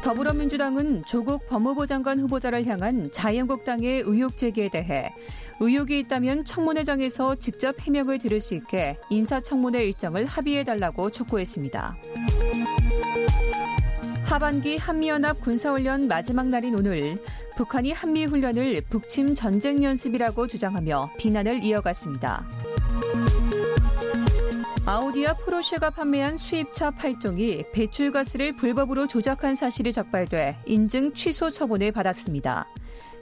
[0.07, 5.13] 더불어민주당은 조국 법무부 장관 후보자를 향한 자유한국당의 의혹 제기에 대해
[5.59, 11.97] 의혹이 있다면 청문회장에서 직접 해명을 들을 수 있게 인사청문회 일정을 합의해달라고 촉구했습니다.
[14.23, 17.21] 하반기 한미연합 군사훈련 마지막 날인 오늘
[17.57, 22.47] 북한이 한미훈련을 북침 전쟁 연습이라고 주장하며 비난을 이어갔습니다.
[24.87, 32.65] 아우디와 포르쉐가 판매한 수입차 8종이 배출가스를 불법으로 조작한 사실이 적발돼 인증 취소 처분을 받았습니다.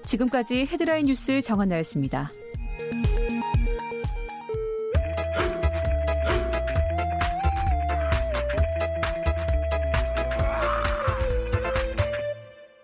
[0.04, 2.30] 지금까지 헤드라인 뉴스 정한나였습니다.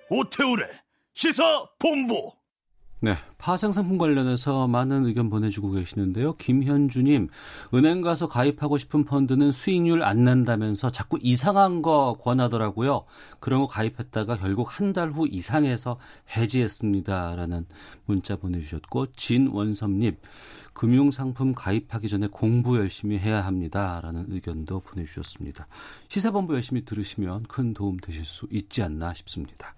[0.10, 0.66] 오태우래
[1.14, 1.44] 시사
[1.78, 2.34] 본부
[3.04, 6.36] 네, 파생상품 관련해서 많은 의견 보내주고 계시는데요.
[6.36, 7.30] 김현주님,
[7.74, 13.06] 은행 가서 가입하고 싶은 펀드는 수익률 안 낸다면서 자꾸 이상한 거 권하더라고요.
[13.40, 15.98] 그런 거 가입했다가 결국 한 달 후 이상해서
[16.38, 17.66] 해지했습니다 라는
[18.06, 20.18] 문자 보내주셨고 진원섭님,
[20.74, 25.66] 금융상품 가입하기 전에 공부 열심히 해야 합니다 라는 의견도 보내주셨습니다.
[26.08, 29.74] 시사본부 열심히 들으시면 큰 도움 되실 수 있지 않나 싶습니다.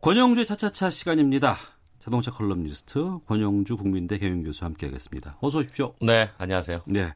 [0.00, 1.56] 권용주의 차차차 시간입니다.
[2.00, 5.36] 자동차 칼럼니스트 권용주 국민대 겸임교수 함께하겠습니다.
[5.40, 5.94] 어서 오십시오.
[6.00, 6.82] 네, 안녕하세요.
[6.86, 7.12] 네.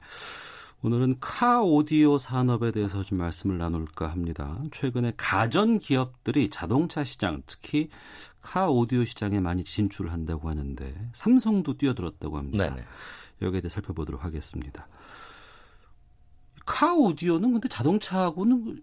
[0.83, 4.62] 오늘은 카 오디오 산업에 대해서 좀 말씀을 나눌까 합니다.
[4.70, 7.88] 최근에 가전 기업들이 자동차 시장, 특히
[8.42, 12.68] 카 오디오 시장에 많이 진출을 한다고 하는데 삼성도 뛰어들었다고 합니다.
[12.68, 12.85] 네네.
[13.40, 14.87] 여기에 대해 살펴보도록 하겠습니다.
[16.66, 18.83] 카 오디오는 근데 자동차하고는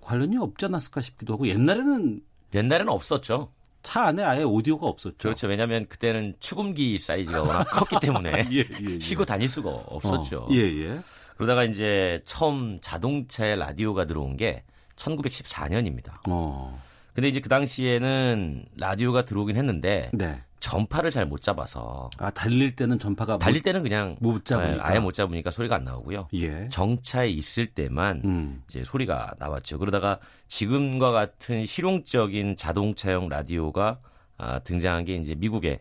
[0.00, 2.22] 관련이 없지 않았을까 싶기도 하고 옛날에는
[2.54, 3.52] 옛날에는 없었죠.
[3.82, 5.16] 차 안에 아예 오디오가 없었죠.
[5.18, 5.46] 그렇죠.
[5.46, 9.00] 왜냐하면 그때는 축음기 사이즈가 워낙 컸기 때문에 예, 예, 예.
[9.00, 10.42] 쉬고 다닐 수가 없었죠.
[10.42, 11.00] 어, 예, 예.
[11.36, 14.64] 그러다가 이제 처음 자동차에 라디오가 들어온 게
[14.96, 16.12] 1914년입니다.
[16.28, 16.80] 어.
[17.14, 20.40] 근데 이제 그 당시에는 라디오가 들어오긴 했는데 네.
[20.60, 24.80] 전파를 잘 못 잡아서 아 달릴 때는 전파가 달릴 못, 때는 그냥 못 잡으니까 네,
[24.80, 26.28] 아예 못 잡으니까 소리가 안 나오고요.
[26.34, 26.68] 예.
[26.68, 28.62] 정차에 있을 때만 음.
[28.68, 29.78] 이제 소리가 나왔죠.
[29.78, 33.98] 그러다가 지금과 같은 실용적인 자동차용 라디오가
[34.38, 35.80] 아, 등장한 게 이제 미국의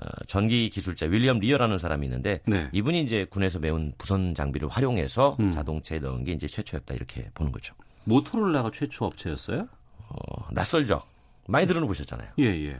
[0.00, 2.68] 어, 전기 기술자 윌리엄 리어라는 사람이 있는데 네.
[2.72, 5.50] 이분이 이제 군에서 배운 무선 장비를 활용해서 음.
[5.50, 7.74] 자동차에 넣은 게 이제 최초였다 이렇게 보는 거죠.
[8.04, 9.68] 모토로라가 최초 업체였어요?
[10.08, 11.02] 어, 낯설죠.
[11.48, 12.28] 많이 들어는 보셨잖아요.
[12.38, 12.76] 예, 예.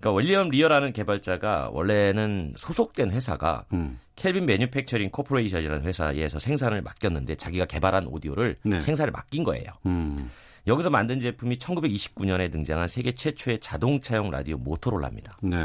[0.00, 3.98] 그러니까 윌리엄 리어라는 개발자가 원래는 소속된 회사가 음.
[4.16, 8.80] Galvin Manufacturing Corporation이라는 회사에서 생산을 맡겼는데 자기가 개발한 오디오를 네.
[8.80, 9.70] 생산을 맡긴 거예요.
[9.86, 10.30] 음.
[10.66, 15.38] 여기서 만든 제품이 1929년에 등장한 세계 최초의 자동차용 라디오 모토롤라입니다.
[15.42, 15.56] 네.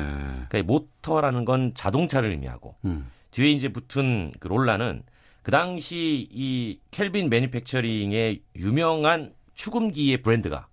[0.50, 3.10] 그러니까 모터라는 건 자동차를 의미하고 음.
[3.32, 5.04] 뒤에 이제 붙은 그 롤라는
[5.44, 10.68] 그 당시 이 켈빈 매뉴팩처링의 유명한 축음기의 브랜드가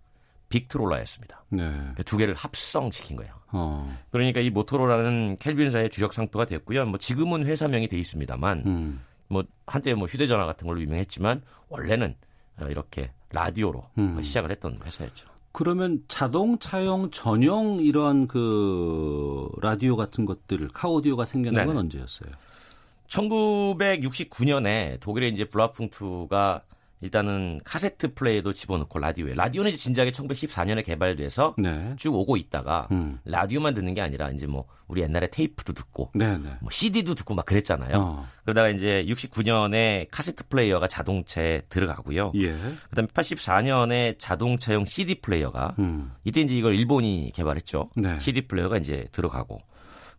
[0.52, 1.44] 빅트롤라였습니다.
[1.48, 1.72] 네.
[2.04, 3.32] 두 개를 합성시킨 거예요.
[3.52, 3.98] 어.
[4.10, 6.84] 그러니까 이 모토로라는 켈빈사의 주력 상표가 됐고요.
[6.84, 9.00] 뭐 지금은 회사명이 돼 있습니다만 음.
[9.28, 12.14] 뭐 한때 뭐 휴대전화 같은 걸로 유명했지만 원래는
[12.60, 14.22] 어, 이렇게 라디오로 음.
[14.22, 15.26] 시작을 했던 회사였죠.
[15.52, 22.30] 그러면 자동차용 전용 이런 그 라디오 같은 것들 카오디오가 생겨난 건 언제였어요?
[23.08, 26.62] 1969년에 독일의 이제 블라풍투가
[27.02, 31.94] 일단은 카세트 플레이도 집어넣고 라디오에 라디오는 이제 진작에 1914년에 개발돼서 네.
[31.98, 33.18] 쭉 오고 있다가 음.
[33.24, 36.50] 라디오만 듣는 게 아니라 이제 뭐 우리 옛날에 테이프도 듣고 네, 네.
[36.60, 37.96] 뭐 CD도 듣고 막 그랬잖아요.
[37.98, 38.28] 어.
[38.44, 42.32] 그러다가 이제 69년에 카세트 플레이어가 자동차에 들어가고요.
[42.36, 42.52] 예.
[42.90, 46.12] 그다음에 84년에 자동차용 CD 플레이어가 음.
[46.22, 47.90] 이때 이제 이걸 일본이 개발했죠.
[47.96, 48.18] 네.
[48.20, 49.58] CD 플레이어가 이제 들어가고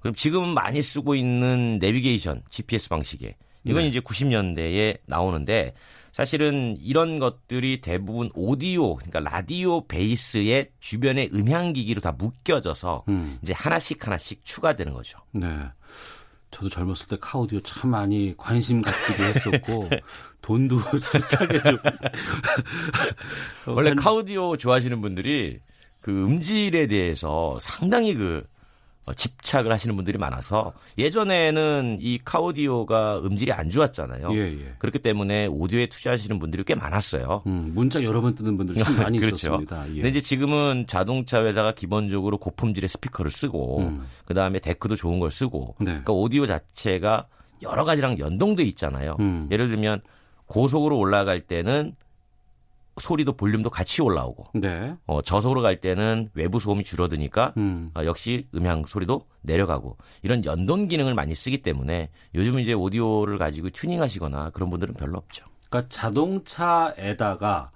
[0.02, 3.88] 그럼 지금 많이 쓰고 있는 내비게이션 GPS 방식에 이건 네.
[3.88, 5.74] 이제 90년대에 나오는데
[6.14, 13.40] 사실은 이런 것들이 대부분 오디오 그러니까 라디오 베이스의 주변의 음향기기로 다 묶여져서 음.
[13.42, 15.18] 이제 하나씩 하나씩 추가되는 거죠.
[15.32, 15.48] 네.
[16.52, 19.90] 저도 젊었을 때 카오디오 참 많이 관심 갖기도 했었고
[20.44, 21.78] 돈도 비싸게 좀
[23.66, 25.60] 원래 카오디오 좋아하시는 분들이
[26.02, 28.53] 그 음질에 대해서 상당히 그 어,
[29.12, 34.34] 집착을 하시는 분들이 많아서 예전에는 이 카오디오가 음질이 안 좋았잖아요.
[34.34, 34.76] 예, 예.
[34.80, 37.44] 그렇기 때문에 오디오에 투자하시는 분들이 꽤 많았어요.
[37.48, 39.36] 음, 문자 여러 번 뜨는 분들 참 많이 그렇죠.
[39.48, 39.90] 있었습니다.
[39.90, 39.94] 예.
[39.96, 44.06] 근데 이제 지금은 자동차 회사가 기본적으로 고품질의 스피커를 쓰고 음.
[44.26, 45.86] 그다음에 데크도 좋은 걸 쓰고 네.
[45.86, 47.28] 그러니까 오디오 자체가
[47.62, 49.18] 여러 가지랑 연동돼 있잖아요.
[49.20, 49.50] 음.
[49.52, 50.02] 예를 들면
[50.46, 51.96] 고속으로 올라갈 때는
[52.98, 54.96] 소리도 볼륨도 같이 올라오고 네.
[55.06, 57.92] 어, 저속으로 갈 때는 외부 소음이 줄어드니까 음.
[57.96, 63.70] 어, 역시 음향 소리도 내려가고 이런 연동 기능을 많이 쓰기 때문에 요즘은 이제 오디오를 가지고
[63.72, 65.46] 튜닝하시거나 그런 분들은 별로 없죠.
[65.70, 67.72] 그러니까 자동차에다가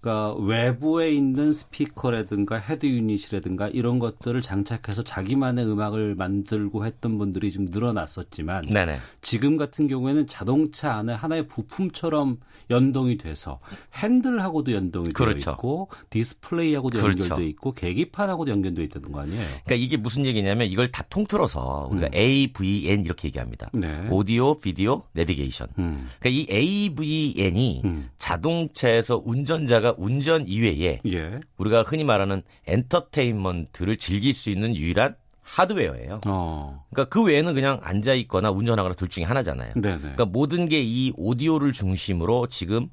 [0.00, 7.66] 그러니까 외부에 있는 스피커라든가 head unit이라든가 이런 것들을 장착해서 자기만의 음악을 만들고 했던 분들이 좀
[7.68, 8.98] 늘어났었지만 네네.
[9.20, 12.38] 지금 같은 경우에는 자동차 안에 하나의 부품처럼
[12.70, 13.60] 연동이 돼서
[13.94, 15.44] 핸들하고도 연동이 그렇죠.
[15.44, 17.24] 되어 있고 디스플레이하고도 그렇죠.
[17.24, 19.42] 연결돼 있고 계기판하고도 연결돼 있다는 거 아니에요?
[19.64, 22.14] 그러니까 이게 무슨 얘기냐면 이걸 다 통틀어서 우리가 음.
[22.14, 23.70] AVN 이렇게 얘기합니다.
[23.72, 24.06] 네.
[24.10, 25.68] 오디오, 비디오, 내비게이션.
[25.78, 26.08] 음.
[26.20, 28.10] 그러니까 이 AVN이 음.
[28.18, 31.40] 자동차에서 운전자가 운전 이외에 예.
[31.58, 36.20] 우리가 흔히 말하는 엔터테인먼트를 즐길 수 있는 유일한 하드웨어예요.
[36.26, 36.84] 어.
[36.90, 39.72] 그러니까 그 외에는 그냥 앉아 있거나 운전하거나 둘 중에 하나잖아요.
[39.74, 39.98] 네네.
[39.98, 42.88] 그러니까 모든 게 이 오디오를 중심으로 지금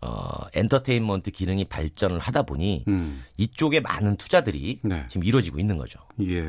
[0.00, 3.22] 어, 엔터테인먼트 기능이 발전을 하다 보니 음.
[3.36, 5.04] 이쪽에 많은 투자들이 네.
[5.08, 6.00] 지금 이루어지고 있는 거죠.
[6.22, 6.44] 예.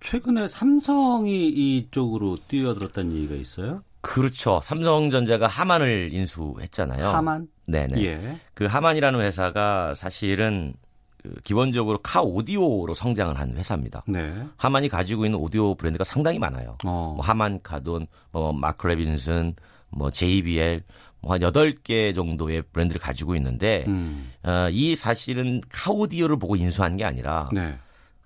[0.00, 3.82] 최근에 삼성이 이쪽으로 뛰어들었다는 얘기가 있어요?
[4.00, 4.60] 그렇죠.
[4.62, 7.08] 삼성전자가 하만을 인수했잖아요.
[7.08, 7.48] 하만?
[7.66, 8.02] 네네.
[8.04, 8.40] 예.
[8.54, 10.74] 그 하만이라는 회사가 사실은
[11.22, 14.04] 그 기본적으로 카 오디오로 성장을 한 회사입니다.
[14.06, 14.34] 네.
[14.56, 16.78] 하만이 가지고 있는 오디오 브랜드가 상당히 많아요.
[16.84, 17.12] 어.
[17.16, 19.54] 뭐 하만 카돈, 뭐 마크 레빈슨,
[19.90, 20.82] 뭐 JBL
[21.22, 24.32] 뭐 한 8개 정도의 브랜드를 가지고 있는데 음.
[24.42, 27.76] 어, 이 사실은 카 오디오를 보고 인수한 게 아니라 네.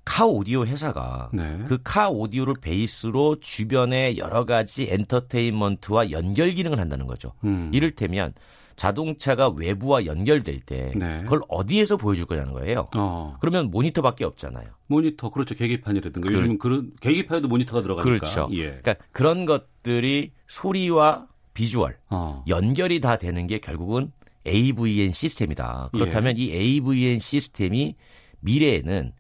[0.05, 1.59] 카 오디오 회사가 네.
[1.67, 7.33] 그 카 오디오를 베이스로 주변의 여러 가지 엔터테인먼트와 연결 기능을 한다는 거죠.
[7.45, 7.71] 음.
[7.73, 8.35] 이를테면
[8.77, 11.19] 자동차가 외부와 연결될 때 네.
[11.23, 12.89] 그걸 어디에서 보여줄 거냐는 거예요.
[12.97, 13.37] 어.
[13.41, 14.67] 그러면 모니터밖에 없잖아요.
[14.89, 18.19] 모니터 그렇죠 계기판이라든가 그, 요즘은 그런 계기판에도 모니터가 들어가니까.
[18.19, 18.49] 그렇죠.
[18.53, 18.81] 예.
[18.83, 22.45] 그러니까 그런 것들이 소리와 비주얼 어.
[22.49, 24.11] 연결이 다 되는 게 결국은
[24.47, 25.91] AVN 시스템이다.
[25.93, 26.43] 그렇다면 예.
[26.43, 27.95] 이 AVN 시스템이
[28.41, 29.13] 미래에는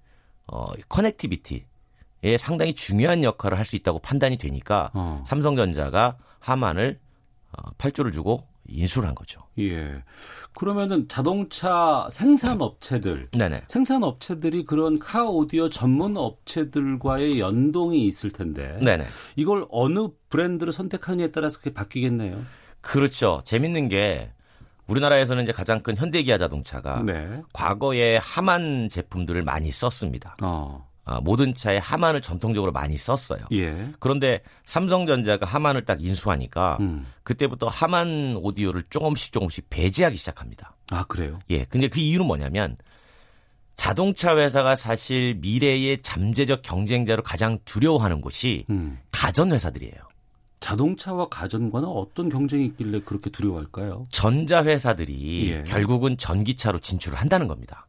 [0.46, 5.24] 어, connectivity에 상당히 중요한 역할을 할 수 있다고 판단이 되니까 어.
[5.26, 6.98] 삼성전자가 하만을
[7.52, 9.40] 어, 8조를 주고 인수를 한 거죠.
[9.59, 10.02] 예.
[10.54, 13.62] 그러면은 자동차 생산 업체들, 네네.
[13.68, 19.07] 생산 업체들이 그런 카 오디오 전문 업체들과의 연동이 있을 텐데, 네네.
[19.37, 22.42] 이걸 어느 브랜드를 선택하느냐에 따라서 그게 바뀌겠네요.
[22.80, 23.42] 그렇죠.
[23.44, 24.30] 재밌는 게
[24.87, 27.42] 우리나라에서는 이제 가장 큰 현대기아 자동차가 네.
[27.53, 30.35] 과거에 하만 제품들을 많이 썼습니다.
[30.42, 30.88] 어.
[31.07, 33.40] 어, 모든 차에 하만을 전통적으로 많이 썼어요.
[33.53, 33.90] 예.
[34.01, 37.07] 그런데 삼성전자가 하만을 딱 인수하니까 음.
[37.23, 40.75] 그때부터 하만 오디오를 조금씩 조금씩 배제하기 시작합니다.
[40.90, 41.40] 아 그래요?
[41.51, 41.64] 예.
[41.64, 42.79] 근데 그 이유는 뭐냐면
[43.77, 48.99] 자동차 회사가 사실 미래의 잠재적 경쟁자로 가장 두려워하는 곳이 음.
[49.11, 50.13] 가전 회사들이에요.
[50.64, 54.07] 자동차와 가전과는 어떤 경쟁이 있길래 그렇게 두려워할까요?
[54.11, 55.62] 전자 회사들이 예.
[55.64, 57.87] 결국은 전기차로 진출을 한다는 겁니다.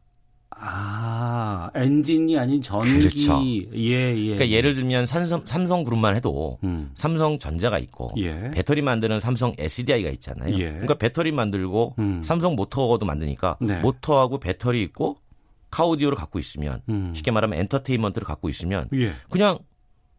[0.50, 2.98] 아, 엔진이 아닌 전기.
[2.98, 3.40] 그렇죠.
[3.46, 4.14] 예, 예.
[4.14, 6.90] 그러니까 예를 들면 삼성, 삼성 그룹만 해도 음.
[6.94, 8.50] 삼성 전자가 있고 예.
[8.50, 10.54] 배터리 만드는 삼성 SDI가 있잖아요.
[10.58, 10.68] 예.
[10.68, 12.22] 그러니까 배터리 만들고 음.
[12.22, 13.80] 삼성 모터도 만드니까 네.
[13.80, 15.16] 모터하고 배터리 있고
[15.70, 17.12] 카오디오를 갖고 있으면 음.
[17.14, 19.12] 쉽게 말하면 엔터테인먼트를 갖고 있으면 예.
[19.30, 19.58] 그냥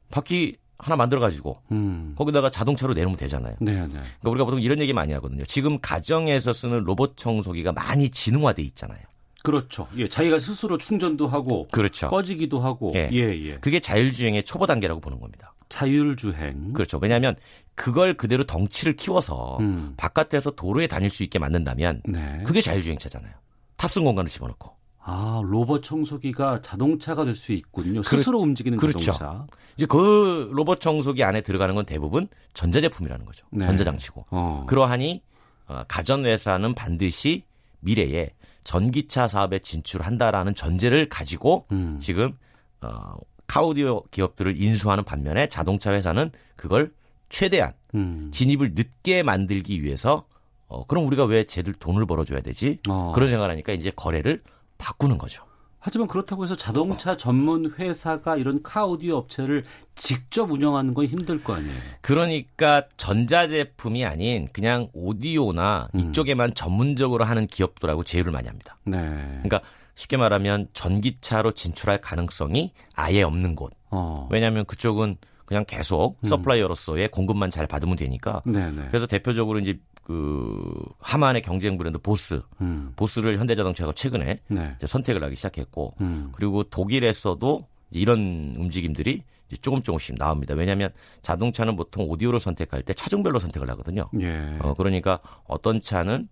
[0.10, 2.14] 바퀴 하나 만들어 가지고 음.
[2.18, 3.56] 거기다가 자동차로 내놓으면 되잖아요.
[3.60, 3.88] 네, 네.
[3.88, 5.44] 그러니까 우리가 보통 이런 얘기 많이 하거든요.
[5.46, 9.00] 지금 가정에서 쓰는 로봇 청소기가 많이 지능화돼 있잖아요.
[9.44, 9.88] 그렇죠.
[9.98, 12.10] 예, 자기가 스스로 충전도 하고 그렇죠.
[12.10, 13.10] 꺼지기도 하고 예.
[13.12, 13.58] 예, 예.
[13.58, 15.54] 그게 자율주행의 초보 단계라고 보는 겁니다.
[15.70, 16.74] 자율주행.
[16.74, 16.98] 그렇죠.
[17.02, 17.36] 왜냐하면
[17.76, 19.94] 그걸 그대로 덩치를 키워서 음.
[19.98, 22.42] 바깥에서 도로에 다닐 수 있게 만든다면 네.
[22.46, 23.34] 그게 자율주행차잖아요.
[23.78, 24.77] 탑승 공간을 집어넣고.
[25.10, 28.04] 아, 로봇 청소기가 자동차가 될 수 있군요.
[28.04, 29.14] 스스로 그렇, 움직이는 그렇죠.
[29.14, 29.48] 자동차.
[29.78, 33.46] 이제 그 로봇 청소기 안에 들어가는 건 대부분 전자제품이라는 거죠.
[33.52, 33.66] 네.
[33.66, 34.26] 전자장치고.
[34.32, 34.66] 어.
[34.68, 35.22] 그러하니
[35.68, 37.44] 어, 가전회사는 반드시
[37.80, 38.32] 미래에
[38.66, 42.00] 전기차 사업에 진출한다라는 전제를 가지고 음.
[42.02, 42.38] 지금
[42.82, 43.14] 어,
[43.48, 46.92] 카오디오 기업들을 인수하는 반면에 자동차 회사는 그걸
[47.30, 48.30] 최대한 음.
[48.34, 50.26] 진입을 늦게 만들기 위해서
[50.68, 52.80] 어, 그럼 우리가 왜 쟤들 돈을 벌어줘야 되지?
[52.90, 53.14] 어.
[53.16, 54.42] 그런 생각을 하니까 이제 거래를
[54.78, 55.44] 바꾸는 거죠.
[55.80, 59.64] 하지만 그렇다고 해서 자동차 전문 회사가 이런 카오디오 업체를
[59.96, 61.74] 직접 운영하는 건 힘들 거 아니에요.
[62.02, 66.00] 그러니까 전자제품이 아닌 그냥 오디오나 음.
[66.00, 68.78] 이쪽에만 전문적으로 하는 기업들하고 제휴를 많이 합니다.
[68.84, 69.00] 네.
[69.44, 69.62] 그러니까
[69.96, 73.72] 쉽게 말하면 전기차로 진출할 가능성이 아예 없는 곳.
[73.90, 74.28] 어.
[74.30, 75.16] 왜냐하면 그쪽은
[75.46, 76.26] 그냥 계속 음.
[76.26, 78.42] supplier로서의 공급만 잘 받으면 되니까.
[78.46, 78.88] 네네.
[78.90, 82.94] 그래서 대표적으로 이제 그 하만의 경쟁 브랜드 보스, 음.
[82.96, 84.76] 보스를 현대자동차가 최근에 네.
[84.80, 86.32] 선택을 하기 시작했고, 음.
[86.34, 89.24] 그리고 독일에서도 이런 움직임들이
[89.62, 90.54] 조금 조금씩 나옵니다.
[90.54, 90.92] 왜냐하면
[91.24, 94.10] 자동차는 보통 오디오를 선택할 때 차종별로 선택을 하거든요.
[94.22, 94.58] 예.
[94.62, 96.30] 어, 그러니까 어떤 차는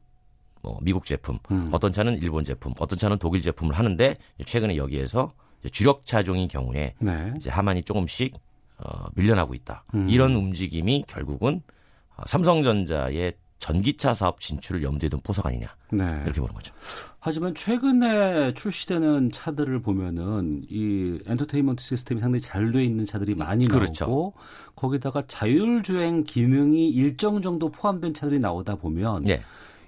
[0.62, 1.68] 뭐 미국 제품, 음.
[1.74, 4.16] 어떤 차는 일본 제품, 어떤 차는 독일 제품을 하는데
[4.46, 5.34] 최근에 여기에서
[5.74, 7.34] 주력 차종인 경우에 네.
[7.36, 8.38] 이제 하만이 조금씩
[8.78, 9.84] 어, 밀려나고 있다.
[9.96, 10.10] 음.
[10.10, 11.62] 이런 움직임이 결국은
[12.16, 16.22] 어, 삼성전자의 전기차 사업 진출을 염두에 둔 포석 아니냐 네.
[16.24, 16.74] 이렇게 보는 거죠.
[17.20, 24.06] 하지만 최근에 출시되는 차들을 보면은 이 엔터테인먼트 시스템이 상당히 잘 돼 있는 차들이 많이 그렇죠.
[24.06, 24.34] 나오고
[24.76, 29.41] 거기다가 자율주행 기능이 일정 정도 포함된 차들이 나오다 보면 네.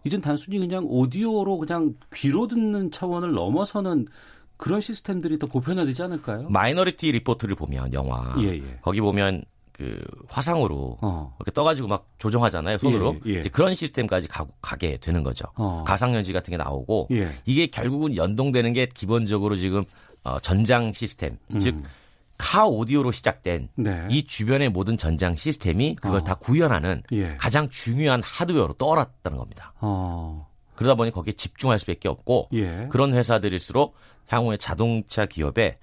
[0.03, 4.07] 이젠 단순히 그냥 오디오로 그냥 귀로 듣는 차원을 넘어서는
[4.55, 6.49] 그런 시스템들이 더 보편화되지 않을까요?
[6.49, 8.79] 마이너리티 리포트를 보면 영화 예, 예.
[8.81, 9.43] 거기 보면
[9.77, 11.35] 그 화상으로 어.
[11.39, 13.39] 이렇게 떠가지고 막 조정하잖아요 손으로 예, 예.
[13.39, 15.83] 이제 그런 시스템까지 가, 가게 되는 거죠 어.
[15.85, 17.29] 가상현실 같은 게 나오고 예.
[17.45, 19.83] 이게 결국은 연동되는 게 기본적으로 지금
[20.23, 21.59] 어, 전장 시스템 음.
[21.59, 24.07] 즉 카 오디오로 시작된 네.
[24.09, 26.23] 이 주변의 모든 전장 시스템이 그걸 어.
[26.23, 27.37] 다 구현하는 예.
[27.37, 29.73] 가장 중요한 하드웨어로 떠올랐다는 겁니다.
[29.79, 30.47] 어.
[30.75, 32.87] 그러다 보니 거기에 집중할 수밖에 없고 예.
[32.89, 33.95] 그런 회사들일수록
[34.27, 35.75] 향후에 자동차 기업의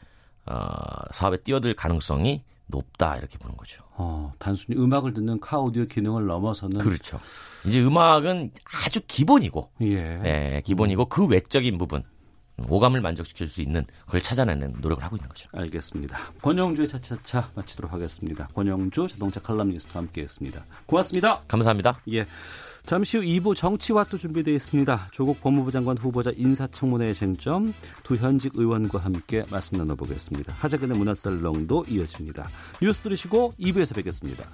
[0.46, 0.56] 어,
[1.12, 3.83] 사업에 뛰어들 가능성이 높다 이렇게 보는 거죠.
[3.96, 7.20] 어, 단순히 음악을 듣는 카 오디오 기능을 넘어서는 그렇죠.
[7.66, 11.08] 이제 음악은 아주 기본이고, 예, 예 기본이고 음.
[11.08, 12.02] 그 외적인 부분
[12.68, 15.48] 오감을 만족시킬 수 있는 그걸 찾아내는 노력을 하고 있는 거죠.
[15.52, 16.16] 알겠습니다.
[16.40, 18.48] 권영주의 차차차 마치도록 하겠습니다.
[18.54, 20.64] 권영주 자동차 칼럼니스트와 함께했습니다.
[20.86, 21.42] 고맙습니다.
[21.48, 22.00] 감사합니다.
[22.12, 22.26] 예.
[22.86, 25.08] 잠시 후 2부 정치와도 준비되어 있습니다.
[25.10, 27.72] 조국 법무부 장관 후보자 인사청문회의 쟁점
[28.02, 30.52] 두 현직 의원과 함께 말씀 나눠보겠습니다.
[30.58, 32.46] 하재근의 문화살롱도 이어집니다.
[32.82, 34.44] 뉴스 들으시고 2부에서 뵙겠습니다.